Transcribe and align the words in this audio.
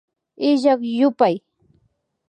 Illak 0.47 0.81
yupay 0.97 1.35